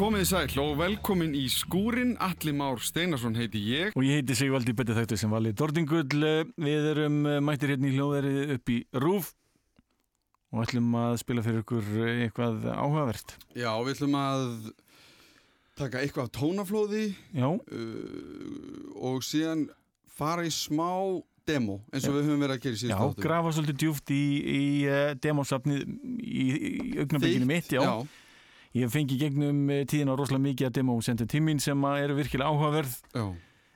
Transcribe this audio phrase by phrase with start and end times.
[0.00, 3.90] Komið sæl og velkomin í skúrin, Alli Már Steinarsson heiti ég.
[3.92, 6.22] Og ég heiti Sigvaldi Betti Þættu sem vali Dordingull.
[6.56, 9.28] Við erum eh, mættir hérna í hljóðverið upp í Rúf
[10.54, 13.34] og ætlum að spila fyrir ykkur eitthvað áhugavert.
[13.52, 14.46] Já, við ætlum að
[15.82, 17.04] taka eitthvað af tónaflóði
[17.36, 19.66] Já, uh, og síðan
[20.16, 20.88] fara í smá
[21.44, 23.28] demo eins og við höfum verið að gera í já, síðustu þáttum.
[23.28, 25.86] grafa svolítið djúft í, í uh, demosafnið
[26.24, 26.74] í, í
[27.04, 27.84] augnablikinu mitt, já.
[27.84, 28.26] Já,
[28.78, 32.96] Ég fengi gegnum eh, tíðina rosalega mikið að demo sendum tímin sem eru virkilega áhugaverð.
[33.14, 33.24] já.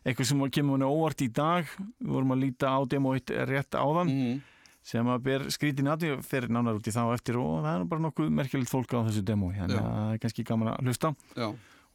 [0.04, 1.70] Eitthvað sem kemur henni óvart í dag.
[1.98, 4.10] Við vorum að líta á demo eitt rétt áðan.
[4.12, 4.42] Mm.
[4.84, 7.84] sem að ber skrítin að því fer nánar út í þá eftir og það er
[7.88, 11.10] bara nokkuð merkilegt fólk á þessu demo þannig að það er kannski gaman að hlusta
[11.38, 11.46] Já,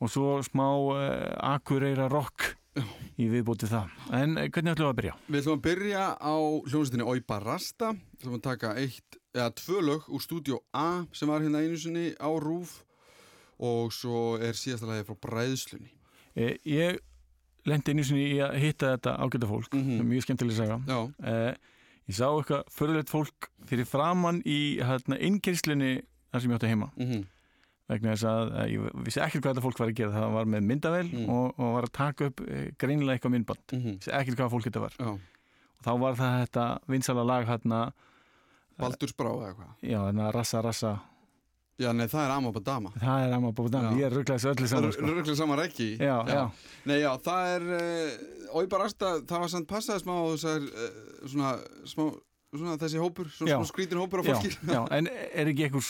[0.02, 2.82] og svo smá uh, akureyra rock Já.
[3.22, 5.14] í viðbúti það en uh, hvernig ætlum við að byrja?
[5.28, 6.34] við ætlum að byrja á
[6.66, 7.94] hljómsveitinni Oiba Rasta.
[7.94, 11.78] Við ætlum að taka eitt, eða tvö lög úr stúdíó A sem var hérna einu
[11.78, 12.80] sinni á Rúf
[13.60, 15.90] og svo er síðasta lagi frá Bræðslunni.
[16.36, 17.00] Eh, ég
[17.68, 20.78] lendi einu sinni í að hitta þetta ágæta fólk það er mjög skemmtileg saga.
[20.88, 21.54] Já, uh,
[22.10, 25.92] ég sá eitthvað förðulegt fólk fyrir framann í hérna, innkyrslunni
[26.32, 26.88] þar sem ég átti heima.
[26.98, 27.26] Mhm,
[27.90, 30.14] vegna þess að uh, ég vissi ekkert hvað þetta fólk var að gera.
[30.16, 31.30] Það var með myndavel Mm.
[31.30, 33.66] og, og var að taka upp uh, greinilega eitthvað myndband.
[33.76, 34.96] Mhm, vissi ekkert hvað fólk þetta var.
[35.00, 35.10] Já.
[35.80, 37.84] og þá var það þetta vinsala lag hérna,
[38.80, 39.72] Baldur Sprá eða eitthvað.
[39.84, 40.92] já, hérna Rassa Rassa
[41.80, 42.90] Já, nei, það er Amabadama.
[43.00, 43.36] það er
[43.90, 44.00] Já.
[44.00, 45.10] ég er rugglaðis öllu saman sko.
[45.10, 45.90] Rögglega saman ekki.
[46.00, 46.42] já, já,
[46.90, 51.30] Nei, já, það er, uh, Oiba Rasta, það var samt passaði smá á þessar, uh,
[51.30, 51.54] svona,
[51.88, 52.04] smá,
[52.50, 53.56] svona þessi hópur, svona, Já.
[53.60, 54.50] svona skrítin hópur já, fólki.
[54.74, 55.90] já, en er ekki ekkur,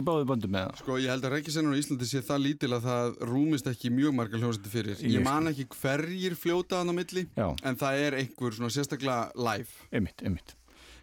[0.00, 0.80] í báðu böndum með það?
[0.82, 4.16] Sko, ég held að reykjasennur á Íslandi sé það lítil að það rúmist ekki mjög
[4.18, 4.98] margar hljómsætti fyrir.
[4.98, 8.74] Ég Ég man ekki hverjir fljóta hann á milli, Já, en það er einhver svona
[8.74, 9.30] sérstaklega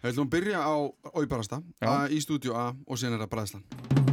[0.02, 0.74] Við ætlum að byrja á
[1.14, 1.88] Oiba Rasta, Já.
[1.88, 4.11] a, í stúdíu A og síðan er það Bræðslan.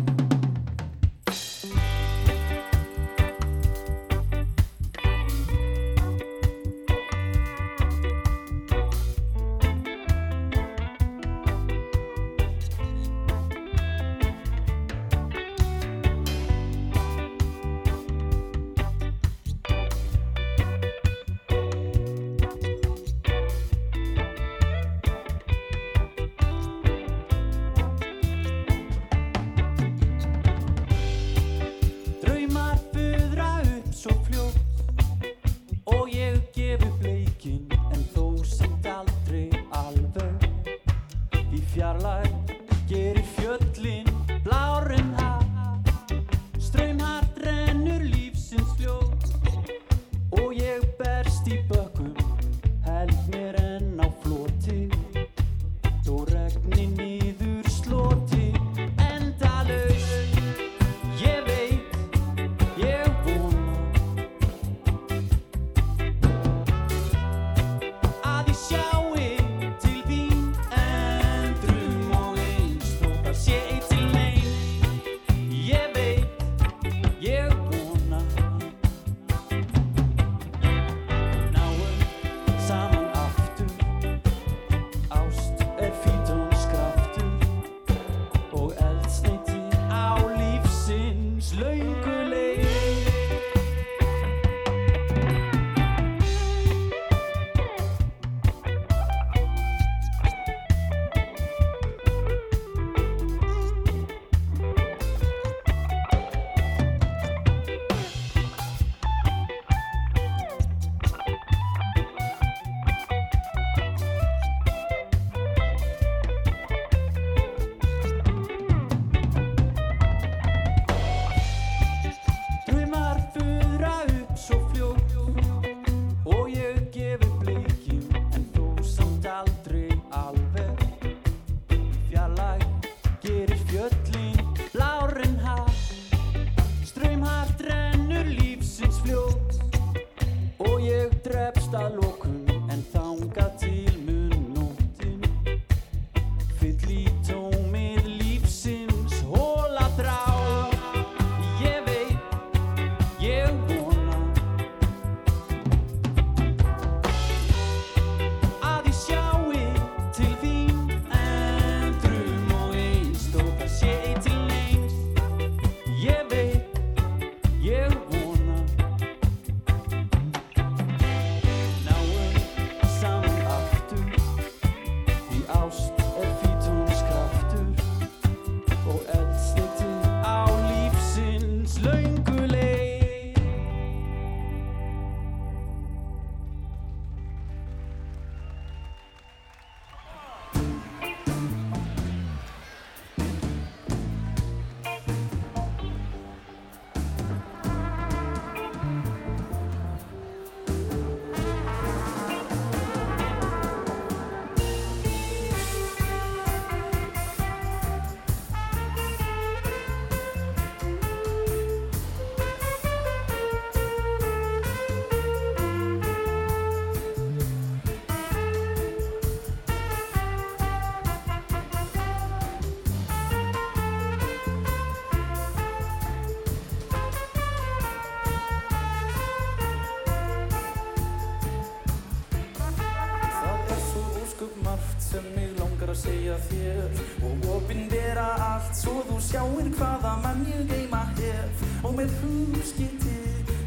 [236.30, 237.00] Segja þér.
[237.26, 243.18] Og opinbera allt svo þú sjáir hvaða mann ég geima hef og með hugskiti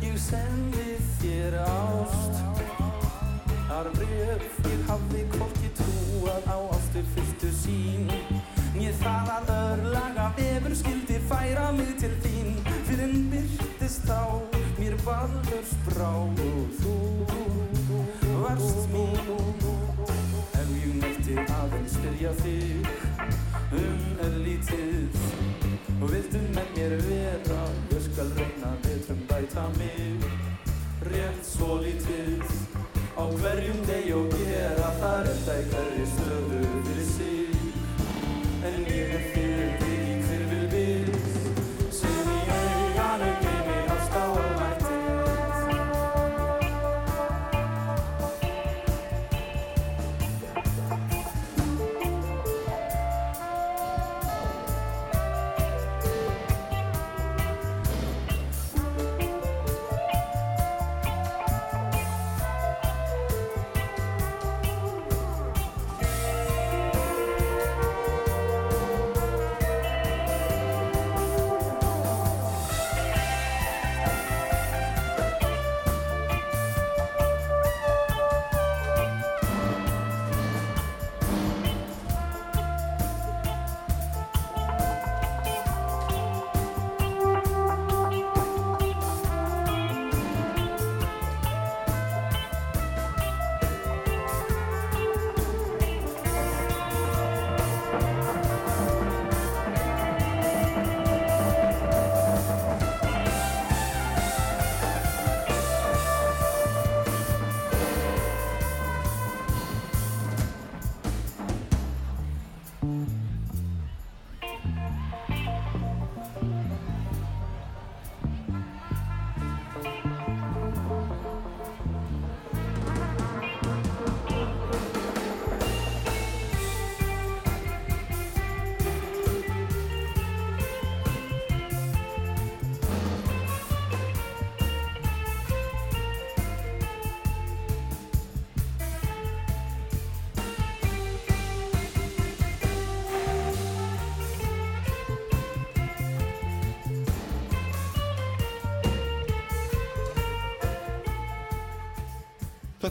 [0.02, 2.42] ég sendi þér ást.
[3.68, 4.61] Þar bref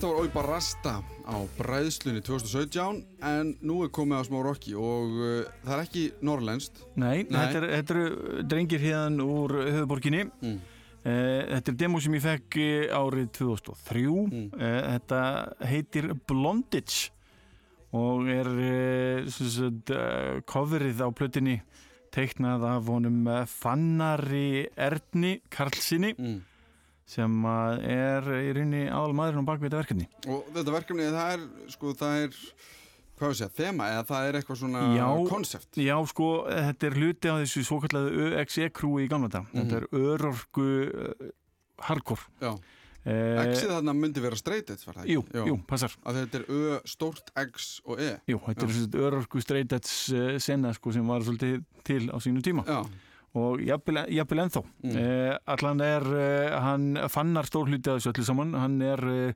[0.02, 0.92] Þetta var Óibar Rasta
[1.30, 6.06] á bræðslunni 2017 en nú er komið á smá rocki og uh, það er ekki
[6.26, 7.36] norrlenskt Nei, Nei.
[7.36, 10.58] Þetta, er, þetta eru drengir hérna úr höfuborginni mm.
[11.06, 14.50] Eh, Þetta er demo sem ég fekk eh, árið 2003 Mm.
[14.58, 15.22] Eh, Þetta
[15.70, 17.14] heitir Blondage
[17.94, 18.50] og er
[20.50, 21.60] coverið á plötinni
[22.10, 23.22] teiknað af honum
[23.54, 26.40] Fannari Erni Karlsinni Mm.
[27.12, 30.06] Sem er í rauninni aðal maðurinn á bakvið þetta verkefni.
[30.32, 32.38] Og þetta verkefni það er sko það er
[33.22, 35.06] hvað við segja, þema eða það er eitthvað svona Já.
[35.30, 35.78] konsept?
[35.78, 39.60] Já, sko, þetta er hluti af þessu svo kallega ÖXE-krúi í gamla dag Mhm.
[39.62, 41.28] Þetta er örorku uh,
[41.86, 42.26] hardcore.
[42.42, 42.52] Já,
[43.06, 45.14] eh, X-ið þarna myndi vera edge var það ekki?
[45.14, 45.94] Jú, jú, passar.
[46.06, 48.12] Að þetta er Ö, stórt X og E.
[48.30, 52.42] Jú, þetta er svona örorku streitets uh, senna sko, sem var svolítið til á sínu
[52.42, 52.66] tíma.
[52.66, 52.82] Já,
[53.36, 54.02] og jafnvel,
[54.44, 54.96] ennþá Mm.
[54.98, 59.32] eh, allan er, uh, hann fannar stór hluti af þessu öllu saman, hann er uh,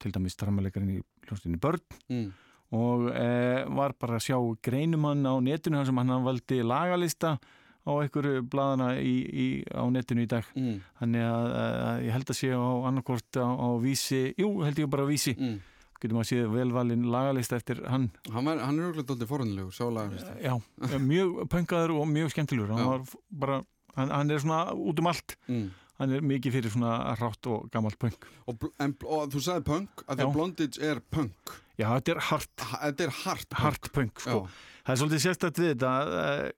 [0.00, 2.32] til dæmis dramaleikarinn í hljónstinni Börn mm.
[2.72, 7.38] og eh, var bara að sjá greinumann á netinu hann sem hann valdi lagalista
[7.84, 10.80] á einhverju bladana í, í, á netinu í dag Mm.
[11.00, 11.46] þannig að,
[11.84, 15.08] að ég held að sé á annarkort á, á vísi, jú held ég bara á
[15.12, 15.60] vísi Mm.
[16.04, 18.10] Getum að séð velvalinn lagalista eftir hann.
[18.30, 20.54] Hann, var, hann er auðvitað dóldi forunlegur, sálega já,
[21.00, 22.74] mjög pöngaður og mjög skemmtilegur.
[22.76, 23.08] Hann,
[23.44, 23.62] bara,
[23.96, 25.36] hann, hann er svona út um allt.
[25.48, 25.70] Mm.
[26.00, 28.14] hann er mikið fyrir svona rátt og gammalt pöng
[28.50, 28.64] og,
[29.06, 31.52] og þú sagði punk að því að Blondage er punk.
[31.78, 33.60] Já, þetta er hart, Ha- Þetta er punk.
[33.62, 34.40] Hart pöng sko.
[34.84, 35.92] Það er svolítið sérstætt við þetta
[36.24, 36.48] uh,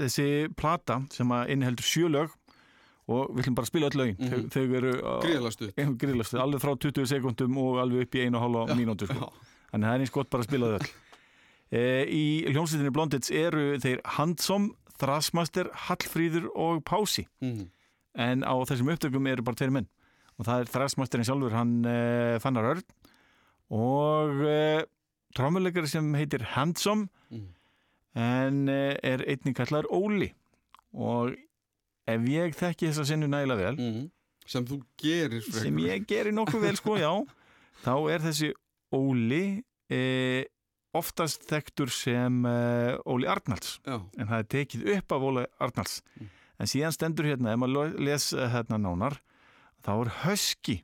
[0.00, 2.32] þessi plata sem að inniheldur sjö lög
[3.08, 4.16] og við ætlum bara að spila öll lögin.
[4.18, 4.30] Mhm.
[4.30, 5.76] þau, þau eru gríðlega stutt.
[6.02, 9.32] Gríðlast, alveg frá 20 sekundum og alveg upp í einu og hálfa Já, mínútu sko.
[9.70, 10.86] Þannig að það er eins gott bara að spila öll.
[11.74, 14.68] E, í hljómsveitinni Blondits eru þeir Handsom,
[15.02, 17.24] Thrasmaster Hallfríður og Pási.
[17.42, 17.64] Mm.
[18.14, 19.88] en á þessum upptökum eru bara tveir menn.
[20.38, 22.84] Og það er Thrasmasterinn sjálfur hann e, Fannar Örn.
[23.74, 24.84] Og e,
[25.34, 27.48] trámuleikari sem heitir Handsom Mm.
[28.14, 30.30] en e, er einnig kallar Óli.
[30.94, 31.34] Og
[32.06, 34.10] ef ég þekki þessa sinnu nægilega vel Mm.
[34.46, 35.96] sem þú gerir sem frekar.
[35.96, 37.12] ég gerir nokkuð vel sko, já
[37.84, 38.52] þá er þessi
[38.94, 40.46] Óli e,
[40.94, 46.02] oftast þekktur sem uh, Óli Arnalds Já, en það er tekið upp af Óli Arnalds
[46.20, 46.28] Mm.
[46.60, 49.18] en síðan stendur hérna, ef maður les uh, hérna nánar,
[49.84, 50.78] þá er Husky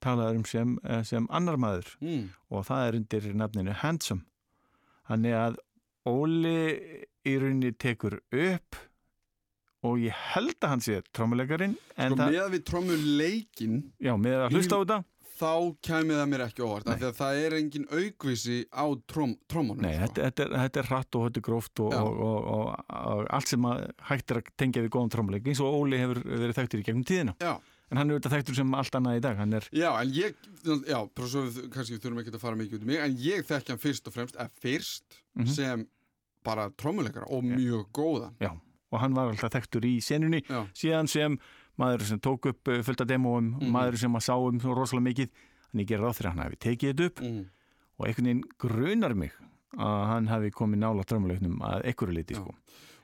[0.00, 2.30] talaður um sem, uh, sem annar maður mm.
[2.50, 4.22] og það er undir nafninu Handsome
[5.10, 5.58] þannig að
[6.06, 6.56] Óli
[7.28, 8.78] í rauninni tekur upp
[9.82, 14.54] og ég held að hann sé trommuleikarin Sko það, með við trommuleikin já, með að
[14.56, 14.98] hlusta á þetta.
[15.42, 15.52] þá
[15.88, 17.00] kæmi það mér ekki óvart af Nei.
[17.02, 20.04] því að það er engin aukvisi á trom, trommunum Nei, sko.
[20.06, 23.50] þetta, þetta, er, þetta er hratt og þetta er gróft og, og, og, og, allt
[23.50, 26.82] sem að hægt er að tengja við góðan trommuleik eins og Óli hefur verið þekktur
[26.82, 27.34] í gegnum tíðina.
[27.42, 27.54] Já,
[27.92, 30.36] en hann er auðvitað þekktur sem allt annað í dag er, já, en ég
[30.88, 30.98] já,
[31.58, 33.82] við, kannski við þurfum ekki að fara mikið út í mig en ég þekki hann
[33.82, 35.48] fyrst og fremst eða fyrst Mhm.
[35.48, 35.82] sem
[36.44, 38.34] bara trommuleikara og mjög góðan.
[38.40, 38.50] Já,
[38.92, 41.38] og hann var alltaf þekktur í senunni Já, síðan sem
[41.80, 43.70] maður sem tók upp uh, fullt af demóum, Mhm.
[43.72, 45.28] maður sem að sá um svo rosalega mikið,
[45.72, 47.44] en ég ger ráð fyrir að hann hafi tekið þetta upp mm.
[47.98, 49.32] og einhvern veginn grunar mig
[49.78, 52.52] að hann hafi komið nála trömmuleiknum að einhverju liti sko.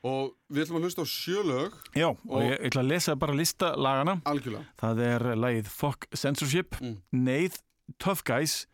[0.05, 3.33] og við ætlum að hlusta á sjölög Já, og, Og- ég ætla að lesa bara
[3.33, 6.97] lista lagana algjörlega það er lagið Fuck Censorship Mm.
[7.11, 7.57] Neið,
[7.97, 8.67] Tough Guys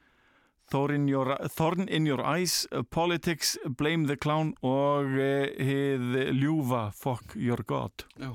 [0.71, 6.87] Thorn in Your, Thorn in your Eyes Politics, Blame the Clown og uh, hið ljúfa
[6.97, 8.05] Fuck Your God.
[8.17, 8.31] Já,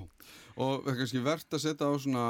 [0.57, 2.27] og það er kannski verðt að setja á svona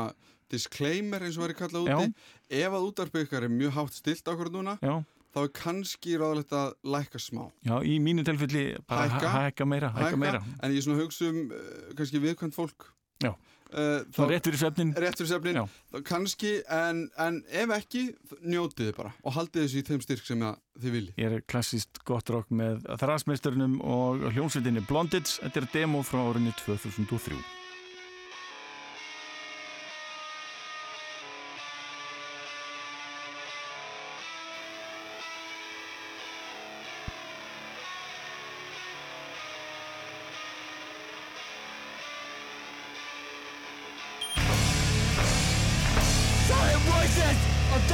[0.50, 1.96] disclaimer eins og væri kallað Já.
[2.00, 4.96] úti ef að útarpið ykkar er mjög hátt stilt okkur núna Já,
[5.30, 7.44] þá er kannski ráðlegt að lækka smá.
[7.66, 9.68] Já í mínu tilfelli bara hækka.
[9.68, 10.42] meira, hækka, meira.
[10.64, 12.90] En ég svona hugsa um uh, kannski viðkvæmt fólk.
[13.22, 13.34] Já.
[13.74, 18.04] Uh, Þá rétt fyrir svefnin rétt fyrir þá kannski, en, en ef ekki
[18.40, 20.44] njótið þið bara og haldið þessu í þeim styrk sem
[20.80, 21.14] þið viljið.
[21.20, 26.54] Ég er klassist gott rock með þrasmeisturnum og hljómsveitinni Blondage Þetta er demo frá árinu
[26.64, 27.59] 2003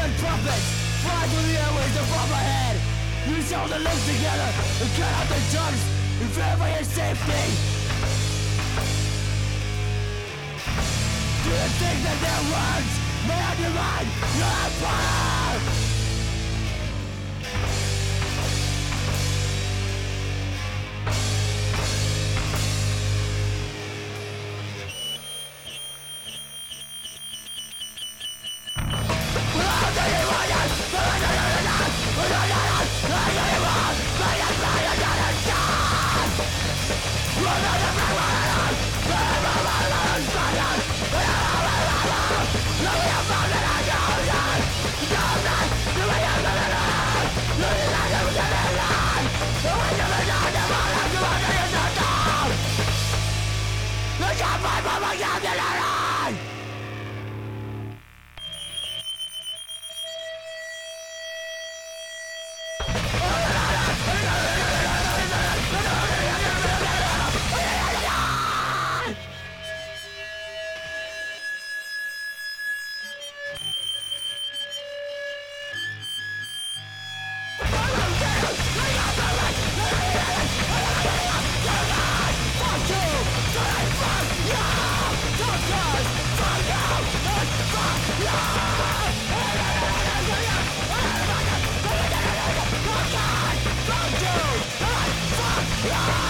[0.07, 0.67] dead prophets
[1.03, 2.77] fly through the airways above my head.
[3.27, 4.51] You hold the lips together
[4.83, 5.83] and cut out the tongues
[6.23, 7.45] and for your safety.
[11.43, 12.93] Do you think that their words
[13.27, 14.09] may undermine
[14.39, 15.26] your empire?
[95.87, 96.27] Yeah!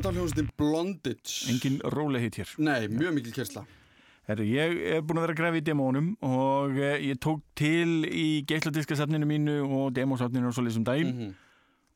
[0.00, 2.52] Þetta var hljómsveitin Blondage Engin róleg hitt hér.
[2.64, 3.66] Nei, mjög mikil kersla
[4.30, 8.40] Herru, ég er búin að vera að grefa í demónum og ég tók til í
[8.48, 11.34] geisladiskasafninu mínu og demósafninu og svo lýsum daginn Mhm.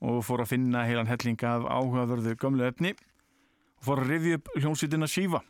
[0.04, 4.48] og fór að finna heilan helling af áhugaverðu gömlu efni og fór að rifja upp
[4.58, 5.40] hljómsveitina Shiva.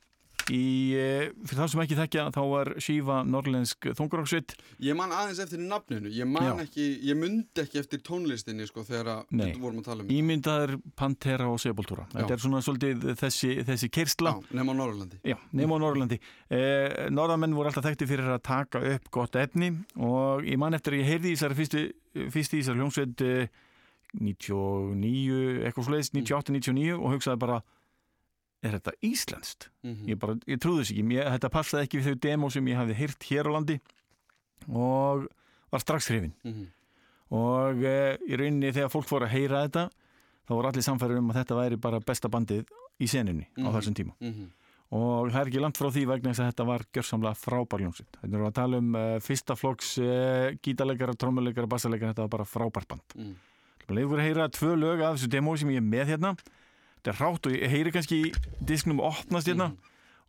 [0.52, 4.52] Í, eh, fyrir þá sem ekki þekkja þá var Shiva norrlensk þunguráksveit
[4.84, 6.66] Ég man aðeins eftir nafninu Ég man Já.
[6.66, 11.48] ekki, ég mundi ekki eftir tónlistinni sko þegar við vorum að tala um ímyndaður Pantera
[11.48, 12.04] og Sepultura.
[12.12, 12.18] Já.
[12.18, 14.34] Þetta er svona svolítið þessi, þessi kersla.
[14.52, 16.20] Nema á Norrlandi Já, nema á Norrlandi.
[16.52, 20.98] Eh, Norðamenn voru alltaf þekkti fyrir að taka upp gott efni og ég man eftir
[20.98, 21.84] að ég heyrði í þessari fyrstu,
[22.34, 23.62] fyrstu í þessari hljómsveit eh,
[24.14, 27.60] 99, eitthvað svoleiðis, 98-99 og hugsaði bara,
[28.64, 29.68] er þetta íslenskt?
[29.84, 30.06] Mhm.
[30.08, 32.80] Ég, bara, ég trúði þess ekki, ég, þetta passaði ekki við þau demo sem ég
[32.80, 33.76] hafði heyrt hér á landi
[34.68, 35.26] og
[35.72, 36.32] var strax hrifin.
[36.44, 36.66] Mhm.
[37.34, 39.88] Og eh, í rauninni þegar fólk fór að heyra þetta,
[40.46, 42.66] þá voru allir samfæður um að þetta væri bara besta bandið
[43.00, 43.74] í seninni á Mhm.
[43.74, 44.50] þessum tíma Mhm.
[44.92, 48.12] og það er ekki langt frá því vegna þess að þetta var gjörsamlega frábær ljónsitt.
[48.22, 52.44] Þetta er að tala um uh, fyrsta flokks uh, gítarleikara, trommuleikara, bassaleikara, þetta var bara
[52.44, 53.02] frábært band.
[53.16, 53.34] Mhm.
[53.88, 56.38] Leifur að heyra tvö lög af þessu demo sem ég er með hérna.
[57.04, 58.18] Þetta er rátt og ég heyri kannski
[58.64, 59.76] disknum opnast hérna Mhm.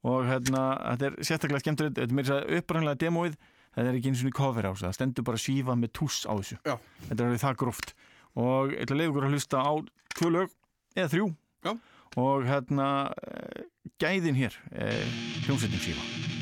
[0.06, 3.36] og hérna, þetta er sérstaklega skemmtilegt, þetta er mér að upprænlega demóið,
[3.76, 6.26] þetta er ekki eins og í cover á þessu, það stendur bara sífa með túss
[6.28, 6.58] á þessu.
[6.66, 6.76] Já.
[7.08, 7.94] Þetta er alveg það gróft
[8.36, 9.74] og ég ætla að leiða ykkur að hlusta á
[10.20, 10.50] tvö lög
[10.96, 11.36] eða þrjú
[11.66, 11.72] Já.
[12.18, 12.90] og hérna
[13.24, 13.64] eh,
[13.98, 15.08] gæðin hér eh,
[15.48, 16.35] hljómsetning sífa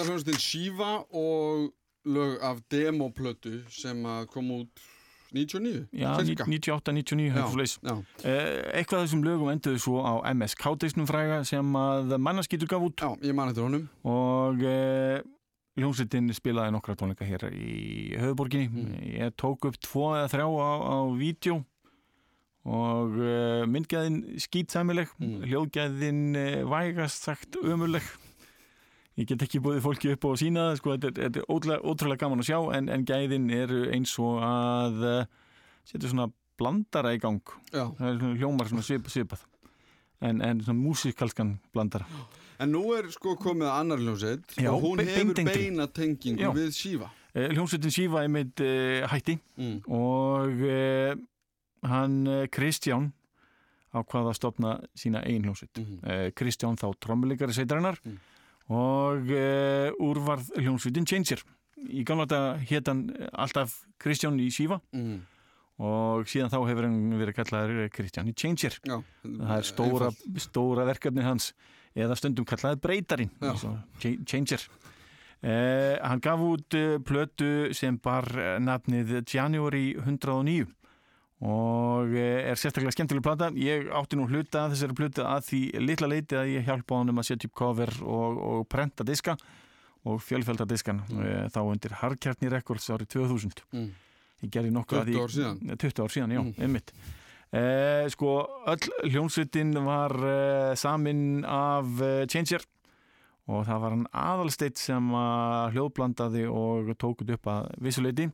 [0.00, 1.68] Þetta er hljómsveitin Shiva og
[2.08, 4.00] lög af demoplötu sem
[4.32, 4.80] kom út
[5.30, 6.44] 99, Já, cirka.
[6.48, 7.92] 98, 99, Já, eitthvað já,
[8.24, 12.96] Eh, Eitthvað af þessum lögum enduðu svo á MSK-disnum fræga sem að mannaskýtur gaf út
[13.04, 15.20] já, ég man eftir honum og uh,
[15.78, 18.72] hljómsveitin spilaði nokkra tónleika hér í höfuborginni.
[18.72, 18.96] Mm.
[19.20, 21.60] Ég tók upp tvo eða þrjá á, á vídeo
[22.66, 25.44] og uh, myndgæðin skýtsæmileg, Mm.
[25.46, 28.02] hljóðgæðin uh, vægast sagt ömurleg.
[29.18, 31.82] Ég get ekki búið fólki upp að sína það, sko, þetta er, þetta er ótrúlega,
[31.90, 35.24] ótrúlega gaman að sjá en, en gæðin eru eins og að uh,
[35.90, 36.28] setja svona
[36.60, 37.40] blandara í gang.
[37.72, 39.42] Já, Það er svona hljómar svona svip, svipað.
[40.20, 42.06] En, en svona músikalskan blandara.
[42.60, 46.50] en nú er sko komið að annar hljómsveit og hún be- hefur beina tengingu Já.
[46.56, 49.84] við Shiva Uh, hljómsveitin Sífa er mitt uh, hætti mm.
[49.94, 51.12] og uh,
[51.86, 52.16] hann
[52.50, 53.12] Kristján
[53.94, 55.78] ákvaða að stopna sína eigin hljómsveit.
[55.78, 56.00] Mm.
[56.02, 58.18] Uh, Kristján þá trommuleikari sveitarinnar Mm.
[58.70, 61.42] Og uh, úrvarð hljómsveitin Changer.
[61.90, 63.02] Í gamla þetta hétt hann
[63.32, 65.20] alltaf Kristján í Sífa Mm.
[65.80, 68.76] og síðan þá hefur hann verið kallaður Kristján í Changer.
[68.84, 71.52] Já, Það er stóra, stóra verkefni hans
[71.96, 73.30] eða stundum kallaði breytarinn
[74.28, 74.62] Changer
[75.42, 80.68] eh, hann gaf út uh, plötu sem bar eh, nafnið January 109
[81.40, 86.10] og eh, er sérstaklega skemmtileg plata ég átti nú hluta þessari plötu að því litla
[86.10, 89.36] leiti að ég hjálpa honum að setja upp cover og, og prenta diska
[90.04, 91.48] og fjölfælda diskan mm.
[91.52, 93.88] þá undir Harkjarni Records árið 2000 mm.
[94.44, 96.52] ég gerði nokkuð að 20 því- ár síðan 20 ár síðan, já, Mm.
[96.64, 96.92] einmitt
[97.52, 98.34] eh, sko,
[98.70, 102.64] öll hljómsveitin var eh, samin af eh, Changer
[103.50, 108.28] og það var hann aðalsteitt sem að hljóðblandaði og tókut upp að vissuleiti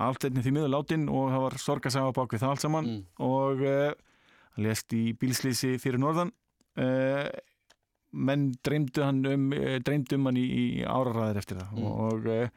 [0.00, 0.06] mm.
[0.08, 3.04] allteinni því miður látin og það var sorgasaga bak við það allt saman Mm.
[3.28, 6.32] og hann lést í bílslýsi fyrir norðan
[6.80, 7.28] uh,
[8.12, 11.92] menn dreymdu hann um, uh, dreymdu um hann í, í áraræðir eftir það Mm.
[12.08, 12.48] og uh,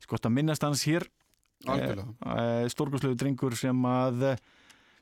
[0.00, 1.06] sko að minnast hans hér
[2.72, 4.38] stórkurslegu drengur sem að eh,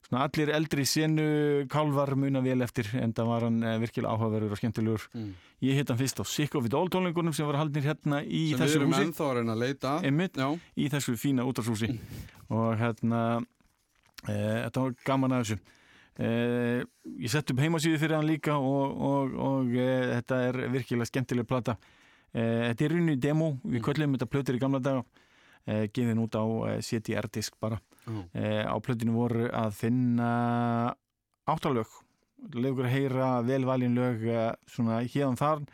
[0.09, 1.25] svona allir eldri senu
[1.69, 5.05] kálvar muna vel eftir en það var hann uh, virkilega áhugaverður og skemmtilegur.
[5.13, 5.35] Mm.
[5.67, 8.49] ég hitt hann fyrst á Sick of It All tónleikunum sem var haldnir hérna í
[8.51, 9.09] Sem við þessu erum húsi.
[9.09, 9.95] ennþá að reyna að leita.
[10.09, 10.41] Einmitt
[10.77, 11.91] í þessu fína útvarshúsi
[12.49, 13.21] og hérna
[14.25, 15.59] e, þetta var gaman að þessu.
[16.19, 16.29] E,
[17.27, 21.49] ég sett upp heimasíðu fyrir hann líka og, og, og e, þetta er virkilega skemmtileg
[21.49, 21.77] plata.
[22.33, 25.05] Þetta er runni demo, við köllum þetta plötur í gamla daga
[25.69, 27.81] e, gefin út á e, CDR-disk bara.
[28.33, 30.31] E, á plötinu voru að finna
[31.49, 31.93] áttalög.
[32.55, 34.25] Legur að heyra velvalin lög
[34.71, 35.65] svona hérðan þar.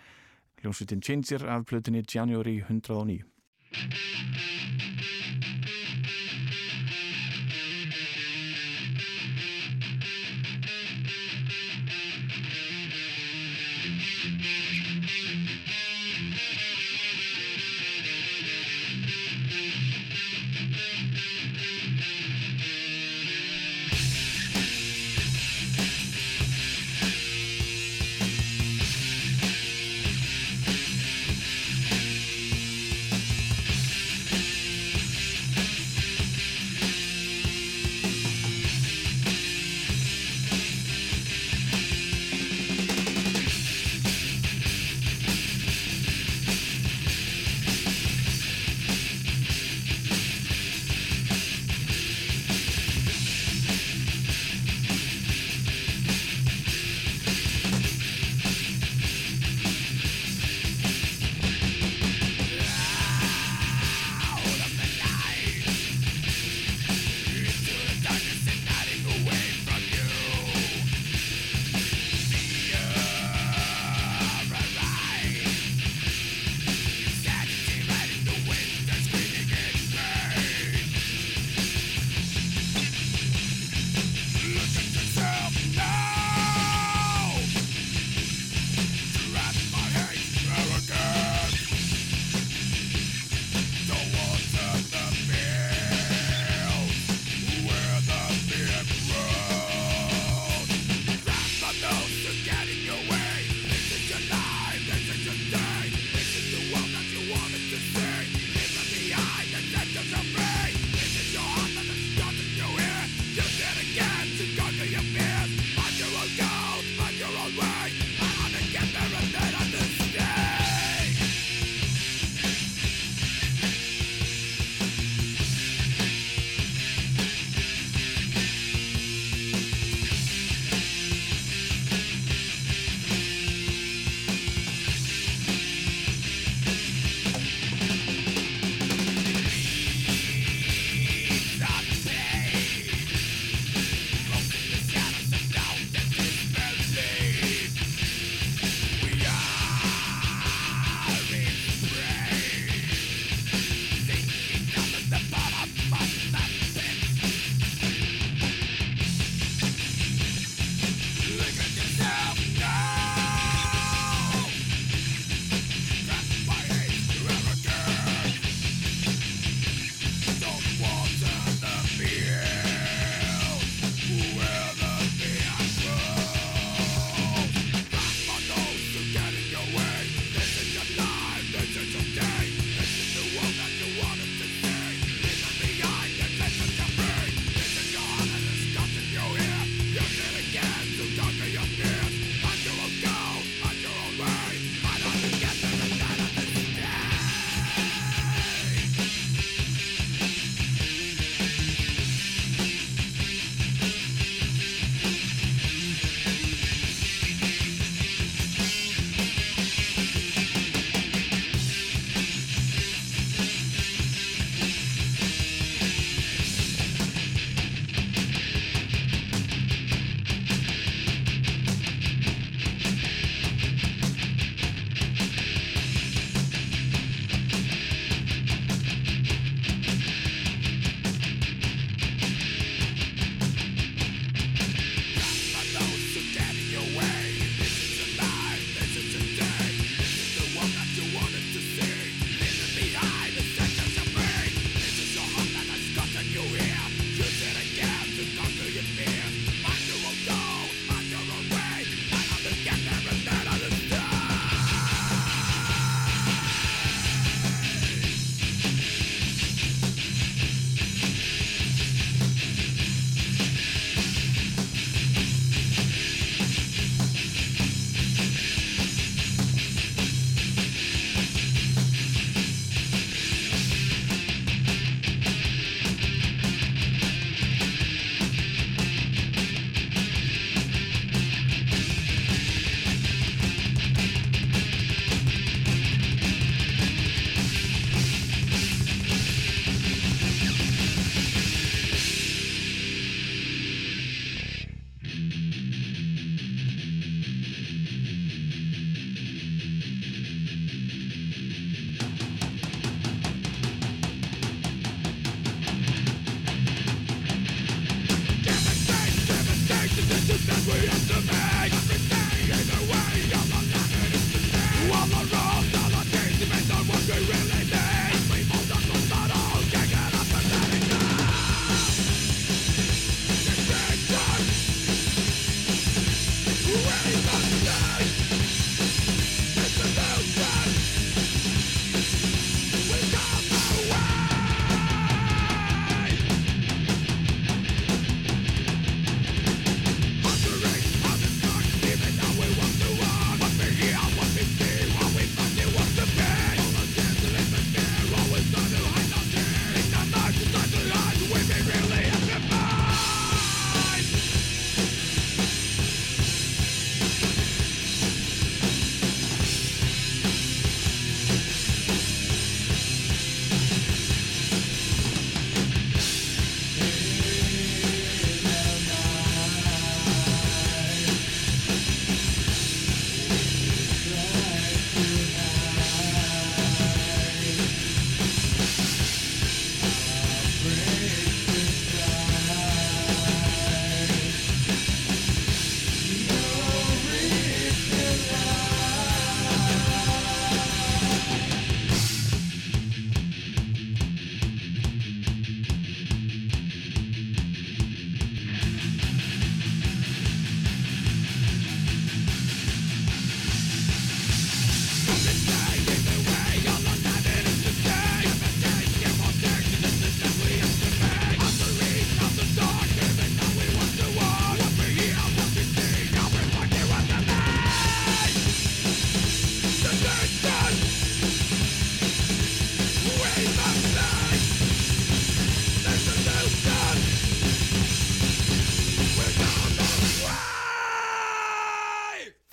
[0.63, 3.23] Hljómsveitin Changer af plötinu January 109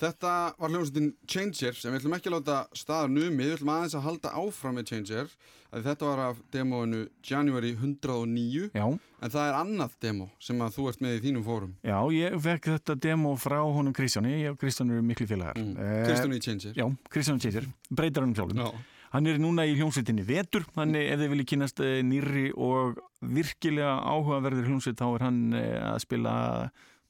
[0.02, 3.92] Þetta var hljómsveitin Changer sem við ætlum ekki að láta staðar numið, við ætlum aðeins
[3.94, 5.28] að halda áfram með Changer
[5.72, 10.74] að þetta var af demóinu January 109 Já, en það er annað demó sem að
[10.76, 14.52] þú ert með í þínum fórum já, ég fekk þetta demo frá honum Kristjáni, ég
[14.52, 15.56] og Kristján eru miklu félagar.
[15.62, 15.76] mm.
[15.78, 18.58] Eh, Kristján í Changer Já, Kristján Tjétir, breytar hann sjálfum.
[18.58, 18.88] Já.
[19.12, 23.94] Hann er núna í hljómsveitinni Vetur, þannig ef þið viljið kynast eh, nýrri og virkilega
[24.08, 26.34] áhugaverður hljómsveit þá er hann eh, að spila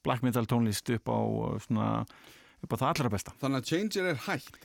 [0.03, 1.89] black metal tónlist upp á eh, svona,
[2.63, 3.33] upp á það allra besta.
[3.41, 4.61] Þannig að Changer er hægt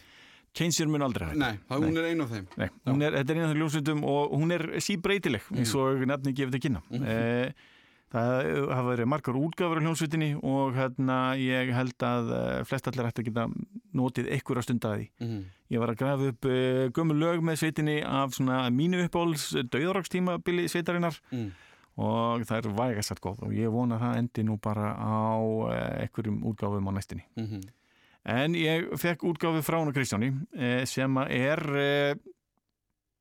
[0.59, 1.39] Changer mun aldrei hægt.
[1.43, 2.69] Nei, það hún er ein af þeim Nei,
[3.07, 6.55] er, þetta er eina af þeim hljómsveitum og hún er síbreytileg eins og nefni gefið
[6.55, 6.81] þetta kynna.
[6.89, 7.05] Mhm.
[7.05, 7.67] Eh,
[8.09, 8.39] það
[8.73, 13.21] hafa verið margar útgáfur á hljómsveitinni og hérna ég held að eh, flest allir ætti
[13.21, 13.45] að geta
[14.01, 15.09] notið einhverja stund að því.
[15.27, 15.43] mm.
[15.69, 20.65] Ég var að grafa upp uh, gömul lög með sveitinni af svona mínu uppáhalds döðarokstímabili
[20.73, 21.51] sveitarinnar Mm.
[22.01, 25.37] og það er vægast að góð og ég vona að það endi nú bara á
[26.07, 27.25] einhverjum útgáfum á næstinni.
[27.37, 27.61] Mm
[28.29, 32.11] En ég fekk útgáfi frá hún og Kristjáni uh, sem er uh,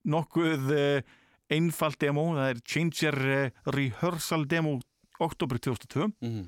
[0.08, 1.16] nokkuð uh,
[1.54, 3.20] einfalt demo, það er Changer
[3.72, 4.78] Rehearsal demo
[5.24, 6.10] oktober 2002.
[6.20, 6.48] Mm.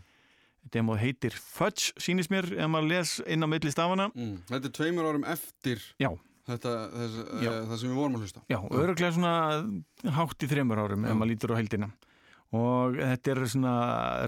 [0.73, 4.09] Demo heitir Fudge, sýnist mér, ef maður les inn á milli stafana.
[4.11, 4.41] Mm.
[4.51, 6.11] Þetta er tveimur árum eftir Já.
[6.51, 11.07] þetta, þess, það sem við vorum að hlusta Já, öruglega svona hátt í þremur árum
[11.07, 11.89] ef maður lítur á heildina
[12.55, 13.73] og þetta er svona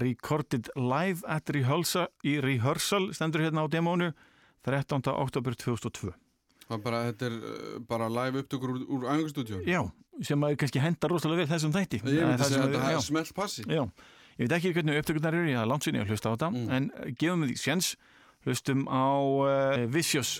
[0.04, 4.12] recorded live at rehearsal, í rehearsal stendur hérna á demónu
[4.68, 5.02] 13.
[5.10, 6.12] oktober 2002
[6.72, 9.82] Það er bara, þetta er uh, bara live upptökur úr, úr æfingastúdjón Já,
[10.24, 12.00] sem að kannski henda rosalega vel þessum þætti.
[12.06, 13.66] Ég myndi að þetta er smelt passi.
[13.68, 13.82] Já,
[14.38, 16.70] ég veit ekki hvernig upptökurnar eru, ég hafa langt sinni að hlusta á þetta Mm.
[16.78, 17.90] en eh, gefum við því séns.
[18.46, 20.32] Hlustum á uh, Vicious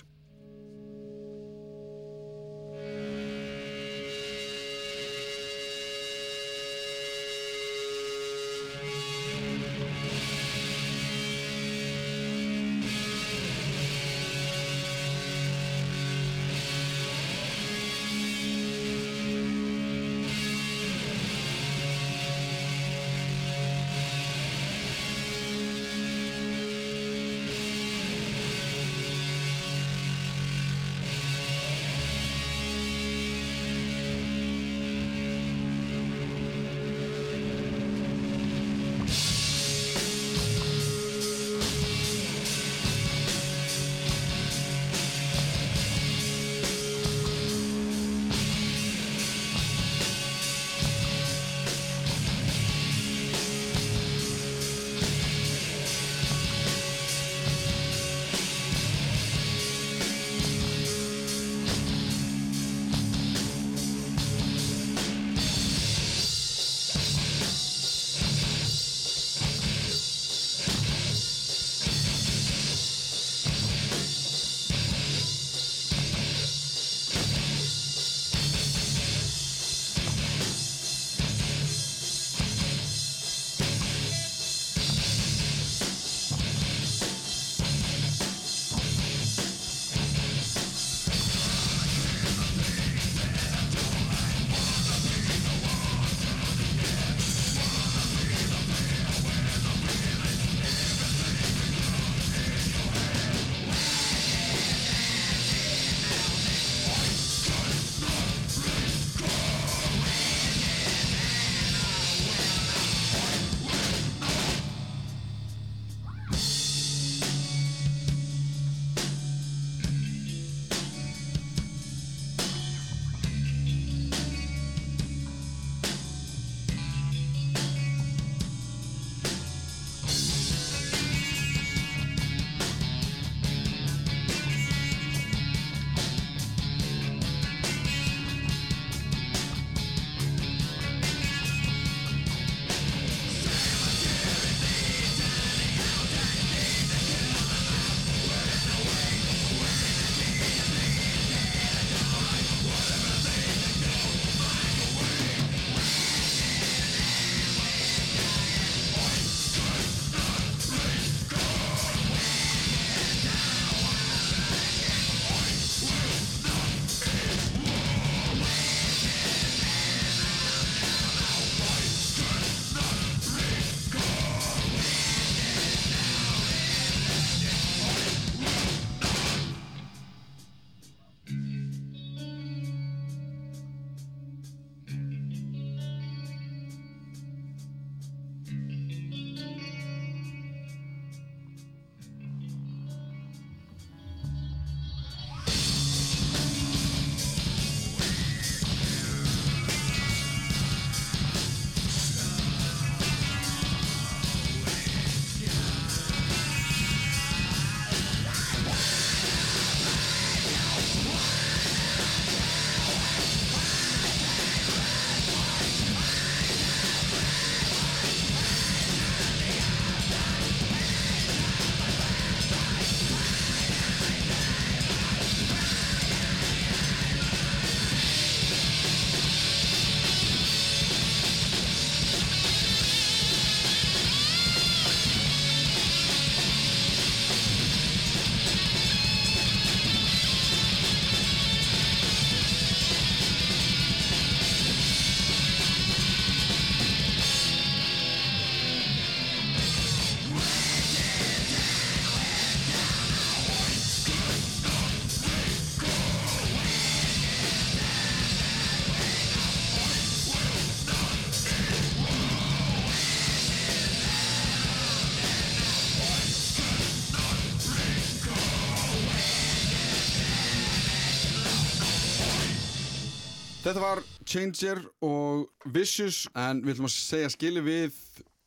[273.62, 275.44] Þetta var Changer og
[275.74, 277.94] Vicious en við ætlum að segja skili við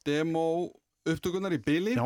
[0.06, 0.44] demo
[1.08, 2.04] upptökunar í byli Já,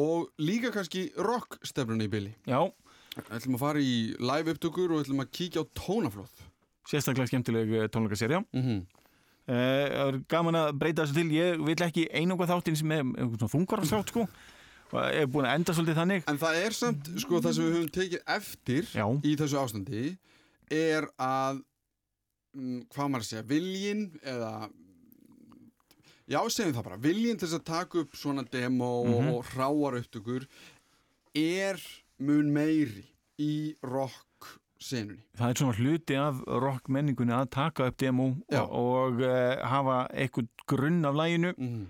[0.00, 2.34] og líka kannski rock stefnuna í byli.
[2.46, 2.60] já,
[3.16, 6.34] Við ætlum að fara í live upptökur og við ætlum að kíkja á tónaflóð.
[6.90, 8.44] sérstaklega skemmtileg tónleikaserja.
[8.52, 8.80] Mm -hmm.
[9.48, 11.30] Eh, Það er gaman að breyta þessu til.
[11.30, 14.28] Ég vil ekki einunga þáttinn sem er einhvern svona þungarafslátt, sko.
[14.92, 16.22] Og er búin að enda svolítið þannig.
[16.28, 19.06] En það er samt, sko, það sem við höfum tekið eftir Já.
[19.24, 20.18] í þessu ástandi
[20.70, 21.62] er að,
[22.54, 24.70] hvað maður að segja, viljin eða,
[26.30, 29.28] já, segjum það bara, viljin til þess að taka upp svona demo Mhm.
[29.34, 30.46] og hráar upptökur
[31.34, 31.78] er
[32.18, 33.04] mun meiri
[33.38, 35.22] í rock senunni.
[35.36, 38.62] Það er svona hluti af rock menningunni að taka upp demo Já.
[38.62, 41.86] og, og uh, hafa eitthvað grunn af læginu Mm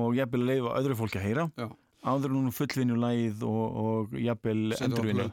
[0.00, 1.42] og jafnvel leifa öðru fólki að heyra.
[1.58, 1.66] Já.
[2.00, 5.24] Áður hún fullvinnu lægið og, og jafnvel endurvinnu.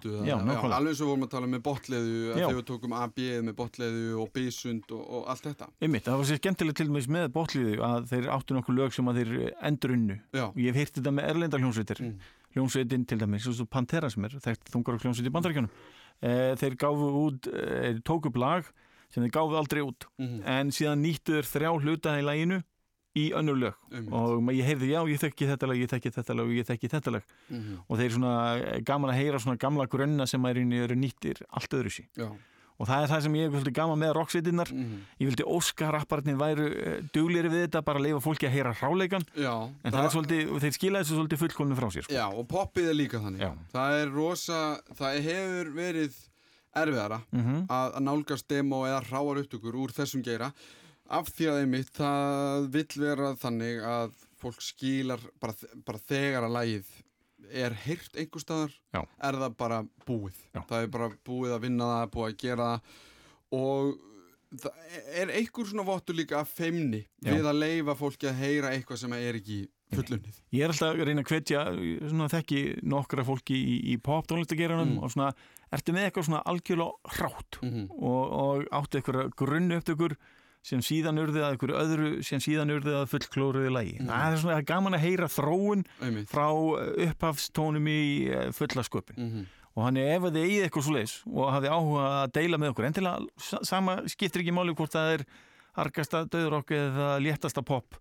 [0.76, 4.92] alveg svo vorum að tala með botleðu, þegar við tókum AB með botleðu og B-sund
[4.98, 5.70] og, og allt þetta.
[5.80, 9.12] Einmitt, það var sér skemmtilegt til dæmis með botliðu að þeir áttu nokkuð lög sem
[9.12, 9.34] að þeir
[10.50, 12.04] Og ég hef heyrt þetta með erlenda hljónsveitir.
[12.04, 12.30] Mm.
[12.58, 15.72] Hljónsveitin til dæmis, eins og Pantera sem er þekkt þungar og hljónsveit í bandaríkjunum.
[16.20, 18.72] E, þeir gáfu út, e, tóku upp lag
[19.14, 20.10] sem þeir gáfu aldrei út.
[20.20, 22.60] mm En síðan nýttu þeir þrjá hluta í læginu
[23.18, 23.80] í önnur lög.
[24.14, 26.68] Og ma- ég heyrði, já, ég þekki þetta lag, ég þekki þetta lag og ég
[26.70, 27.26] þekki þetta lag.
[27.50, 30.96] mm Og þeir svona eh, gaman að heyra svona gamla grunna sem að er, eru
[31.00, 32.06] nýttir allt öðru sí.
[32.78, 34.70] Og það er það sem ég vildi gaman með rocksveitinnar.
[34.70, 38.54] mm Ég vildi óska rapparnir væru uh, duglir við þetta, bara að leifa fólki að
[38.54, 39.26] heyra hráleikan.
[39.34, 39.54] já.
[39.84, 42.06] En það er svolítið, þeir skila þessu svolítið fullkomni frá sér.
[42.06, 42.14] Sko.
[42.14, 43.42] Já, og poppið er líka þannig.
[43.42, 43.52] Já.
[43.74, 44.62] Það er rosa,
[44.94, 46.20] það hefur verið
[46.78, 50.52] erfiðara Mm að, að nálgast demo eða hráar upptökur úr þessum geira
[51.10, 55.54] af því að einmitt það vill vera þannig að fólk skilar bara,
[55.86, 56.90] bara þegar að lægið
[57.52, 59.02] er heyrt einhver staðar Já.
[59.24, 60.62] er það bara búið Já.
[60.68, 62.82] það er bara búið að vinna það, búið að gera það
[63.58, 63.98] og
[64.58, 64.72] það
[65.22, 67.32] er einhver svona vottur líka af feimni Já.
[67.34, 69.60] við að leifa fólki að heyra eitthvað sem er ekki
[69.96, 71.62] fullunnið Ég er alltaf að reyna að hvetja,
[72.10, 75.04] svona þekki nokkra fólki í, í pop tónlistageranum Mm.
[75.04, 75.32] og svona,
[75.72, 77.88] ertu með eitthvað svona algjörlega hrátt mm -hmm.
[77.96, 80.18] og, og áttu eitthvað grunnu upptökur
[80.68, 83.94] sem síðan urðið að eitthvað öðru sem síðan urðið að fullklóruði lægi.
[84.02, 84.10] Mm.
[84.12, 86.48] Það er svona gaman að heyra þróun einmitt frá
[86.82, 88.02] eh, upphafstónum í
[88.32, 89.16] eh, fulla sköpun.
[89.18, 89.46] mm -hmm.
[89.78, 92.58] Og hann er ef að þið eigið eitthvað svo leis og hafið áhuga að deila
[92.58, 95.26] með okkur, endilega sa- sama skiptir ekki máli hvort það er
[95.78, 97.94] harkasta döðrokk eða léttasta pop.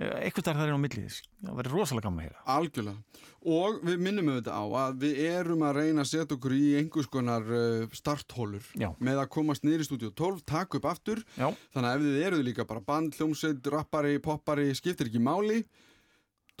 [0.00, 1.22] Eh, Eitthvað þar það er á milli þess.
[1.44, 2.44] Það verður rosalega gaman að heyra.
[2.54, 3.26] Algjörlega.
[3.50, 7.08] Og við minnum auðvitað á að við erum að reyna að setja okkur í einhvers
[7.12, 8.88] konar uh, starthólur Já.
[9.00, 11.22] með að komast niður í stúdíu 12, taka upp aftur.
[11.40, 11.48] Já.
[11.76, 15.62] Þannig að ef þið eruð líka bara band, hljómsveit, rappari, poppari, skiptir ekki máli,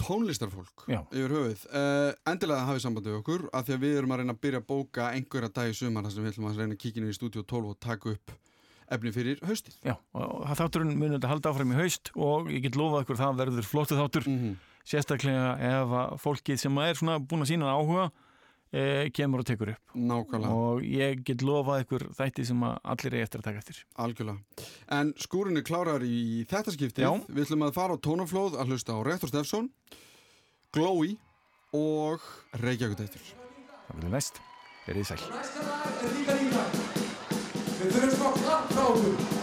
[0.00, 1.02] tónlistarfólk Já.
[1.12, 1.64] yfir höfuð.
[1.68, 4.60] Uh, endilega hafið samband við okkur að því að við erum að reyna að byrja
[4.62, 7.12] að bóka einhverja dag í sumar þar sem við ætlum að reyna að kíkja niður
[7.12, 8.32] í stúdíu 12 og taka upp
[8.90, 9.76] efni fyrir haustið.
[9.86, 13.38] Já, og þátturinn munum þetta halda áfram í haust og ég get lofað ykkur það
[13.44, 14.58] verður flottu þáttur Mm
[14.90, 18.06] sérstaklega ef að fólkið sem er svona búin að sína áhuga
[18.72, 18.82] e,
[19.14, 20.54] kemur og tekur upp Nákvæmlega.
[20.54, 24.66] og ég get lofað ykkur þætti sem að allir er eftir að taka eftir Algjörlega.
[24.98, 27.06] En skúrin er klárar í þetta skiptið.
[27.06, 27.12] Já.
[27.28, 29.70] Við ætlum að fara á tónaflóð að hlusta á Rektor Steffsson,
[30.74, 31.16] Glói
[31.76, 32.24] og
[32.62, 33.32] Reykjavík Dættur.
[33.86, 34.42] Það verður næst,
[34.86, 35.02] sæl er
[36.10, 36.79] líka líka.
[37.80, 39.14] Við þurfum smá klapp frá okkur.
[39.24, 39.39] Green,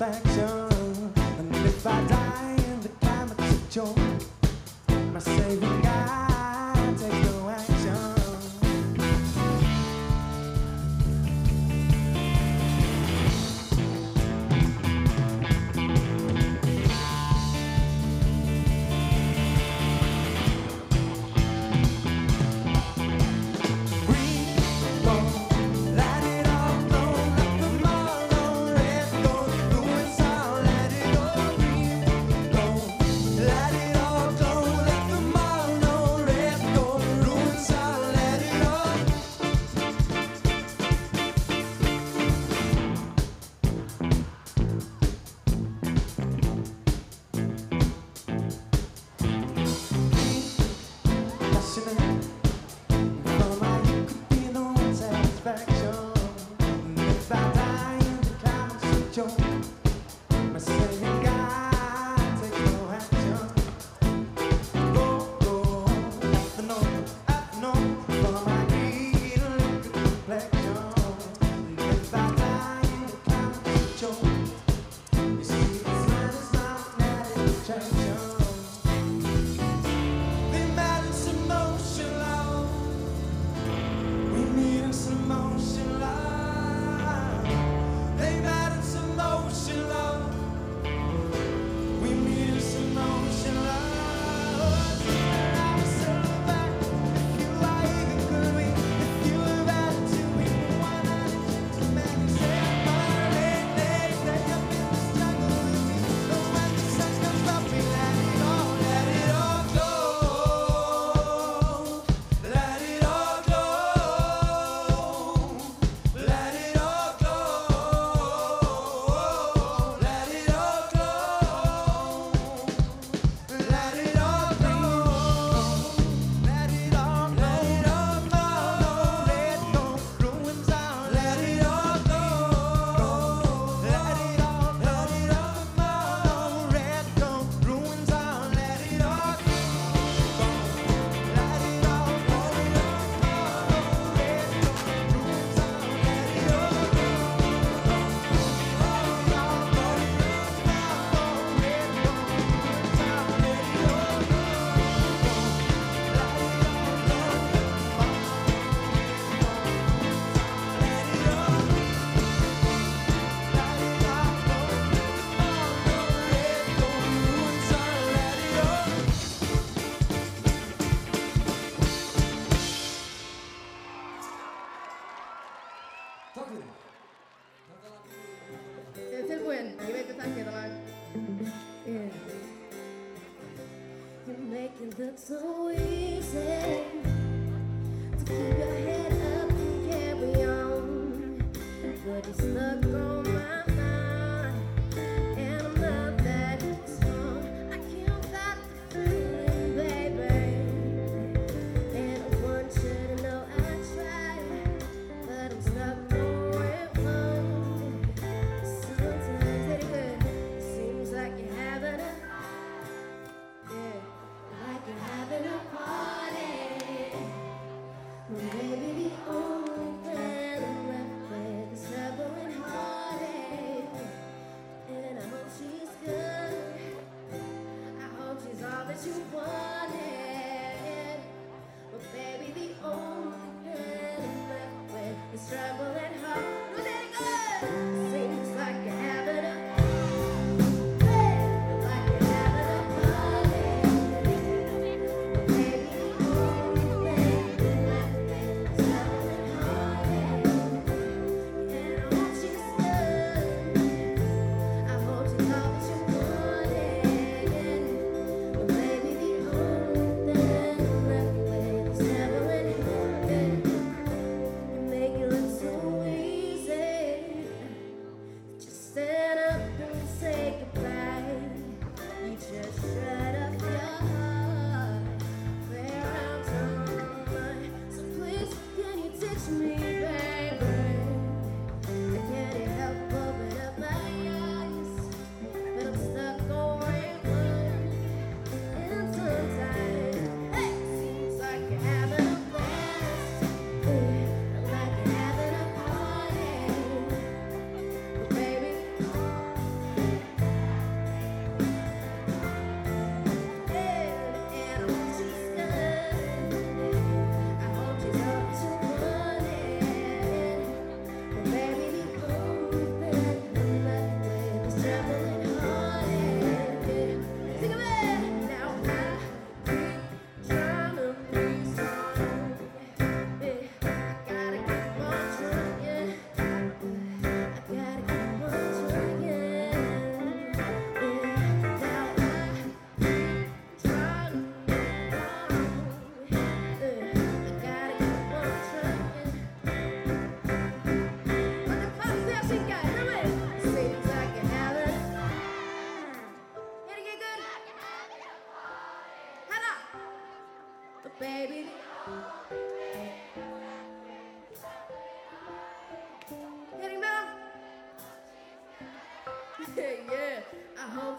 [0.00, 0.59] satisfaction.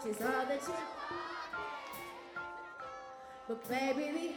[0.02, 0.74] She's all that you.
[3.46, 4.31] But baby,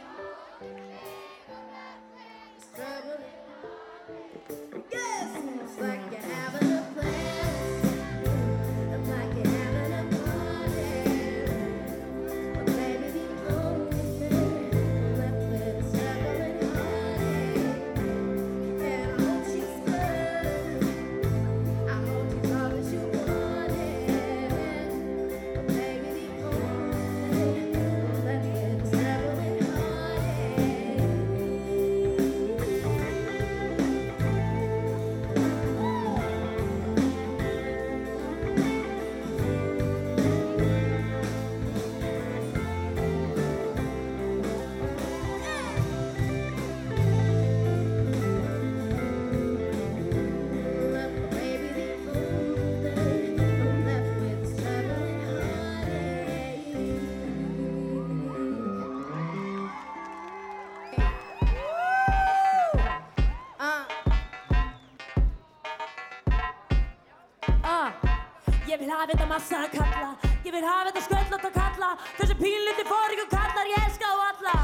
[68.86, 70.08] vil hafa þetta massa að kalla
[70.46, 74.54] Ég vil hafa þetta sköllótt að kalla Þessi pínliti fóringu kallar ég elska á alla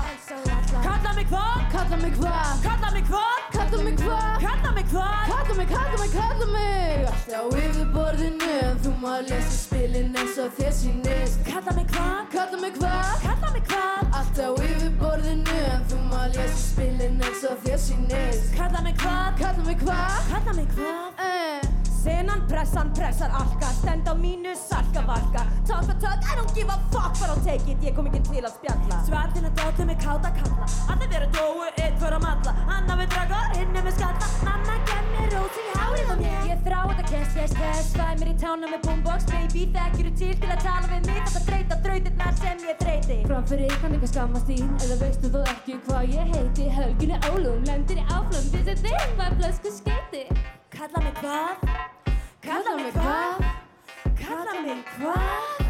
[0.84, 1.64] Kalla mig hvað?
[1.72, 2.52] Kalla mig hvað?
[2.66, 3.40] Kalla mig hvað?
[3.56, 4.36] Kalla mig hvað?
[4.44, 5.24] Kalla mig hvað?
[5.32, 10.38] Kalla mig, kalla mig, kalla mig Allt á yfirborðinu En þú má lesa spilin eins
[10.38, 12.22] og þér sýnist Kalla mig hvað?
[12.36, 13.26] Kalla mig hvað?
[13.26, 14.06] Kalla mig hvað?
[14.20, 19.28] Allt á yfirborðinu En þú má lesa spilin eins og þér sýnist Kalla mig hvað?
[19.42, 20.18] Kalla mig hvað?
[20.30, 21.61] Kalla mig hvað?
[22.02, 26.68] Senan pressan pressar alka Stend á mínu salka valka Talk og talk, I don't give
[26.68, 28.98] a fuck Bara take it, ég kom ekki til að spjalla.
[29.06, 30.66] Svartin að dóttu mig káta kalla.
[30.90, 34.78] Allir verið dóu, eitt fyrir að malla Anna við dragar, hinn er með skalla Mamma
[34.88, 38.32] gef mér rós í hárið á mér Ég þrá þetta kess, kess, kess Fæ mér
[38.32, 41.20] í tána með boombox Baby, þekkjur til til að tala við mig?
[41.22, 42.82] Þetta þreita þrautirnar sem ég
[43.22, 47.62] Frá framfyrir, kann ekki skammast þín Eða veistu þó ekki hvað ég heiti Helginni álum,
[47.68, 50.26] lendir í áflum Þessi þig var blösku skeiti
[50.82, 51.56] Kalla mig hvað?
[52.42, 53.42] Kalla mig hvað?
[54.18, 55.60] Kalla mig hvað?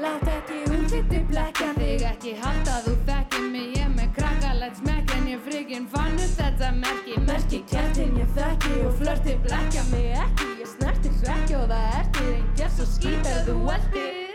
[0.00, 5.28] Látt ekki útliti blekja þig Ekki halda þú þekkir mig Ég með krakkalætt smekk En
[5.28, 10.48] ég frikinn fann upp þetta merki Merki kjartin ég þekki Og flörti blekja mig ekki
[10.62, 14.34] Ég snerti svekki og það ertir Engjar svo skýt ef þú eldir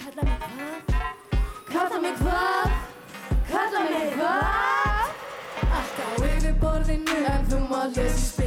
[0.00, 0.98] Kalla mig hvað?
[1.70, 2.76] Kalla mig hvað?
[3.54, 5.16] Kalla mig hvað?
[5.78, 8.39] Allt á yfirborðinu En þú má lesa í eins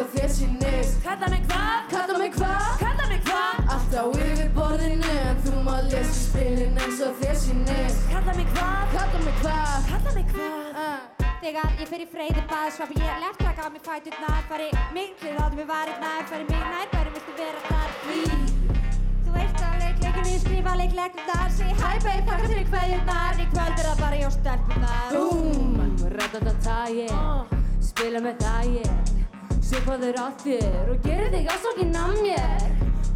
[0.00, 1.78] og þér sýnist Kalla mig hvað?
[1.92, 2.68] Kalla mig hvað?
[2.80, 3.70] Kalla mig hvað?
[3.74, 8.48] Allt á yfirborðinu En þú má lesa í spilin eins og þér sýnist Kalla mig
[8.54, 8.94] hvað?
[8.96, 9.74] Kalla mig hvað?
[9.90, 10.80] Kalla mig hvað?
[10.84, 11.26] Uh.
[11.40, 15.36] Þegar ég fer í freyði bað Svafi ég left taka á mig fæturnar Fari miklu
[15.36, 18.20] þáttu mig varirnar Fari mig nær bæri viltu vera þar Því
[19.20, 23.48] Þú veist að leikleikin við skrifa leikleikum þar Segi hæ babe, takk fyrir kveðjurnar Í
[23.54, 25.80] kvöld er það bara ég og stelpunar Búm,
[26.16, 29.19] ratatata yeah Spila með það yeah
[29.70, 29.84] Þeir
[30.18, 32.64] að þér Og gerir þig ásokinn að mér.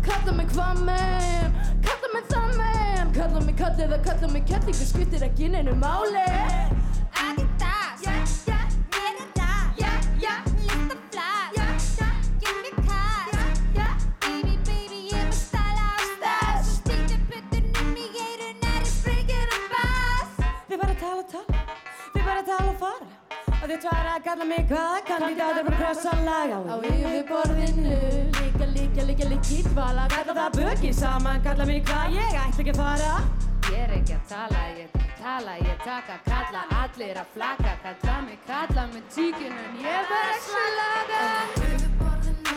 [0.05, 4.87] Kalla mig hvað menn Kalla mig það menn Kalla mig kall eða kalla mig kellingu
[4.87, 6.23] Skiptir ekki neinu máli
[23.65, 24.97] Og þið tvær að kalla mig hvað?
[25.09, 26.59] Kandidatur bara krossa laga.
[26.69, 27.95] Á yfirborðinu
[28.37, 32.13] Líka, líka, líka, líka í dvala Kalla það böki saman Kalla mig hvað?
[32.19, 33.17] Ég ætla ekki að fara.
[33.71, 38.41] Ég er ekki að tala, ég tala, ég taka, kalla Allir að flaka, kalla mig,
[38.53, 41.64] kalla mig tíkunum Ég verð ekki laga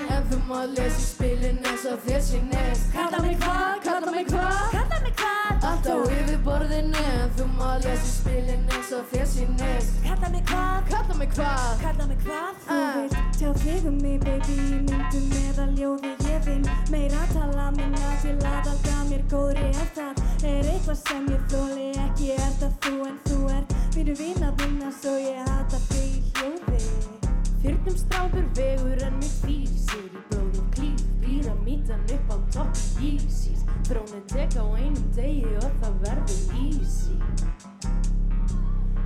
[0.08, 4.62] En þú má lesa spilin eins og þér sýnist Kalla mig hvað, kalla mig hvað
[4.76, 10.02] Kalla mig hvað Allt á yfirborðinu En þú má lesa spilin eins og þér sýnist
[10.06, 11.74] Kalla mig hvað Kalla mig hvað?
[11.86, 14.58] Kalla mig hvað Þú vilt tjá þig um mig, baby.
[14.58, 19.92] Í myndum eða ljóði ég vinn meira tala minna til að halda mér góðri ef
[19.98, 24.56] það er eitthvað sem ég þóli ekki er það þú en þú er mínu vina
[24.62, 27.17] vinna svo ég hata þig í hljóði
[27.68, 34.24] Þyrnum stráður vegur en mig fýsir í blóðum klíf Píramítan upp á topp Yeezys Þrónin
[34.32, 37.18] tek á einum degi og það verður easy.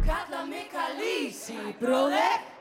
[0.06, 2.61] Kalla mig Khaleesi, bróðir